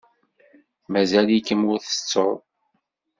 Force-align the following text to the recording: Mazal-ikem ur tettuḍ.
Mazal-ikem 0.91 1.61
ur 1.71 1.79
tettuḍ. 1.81 2.33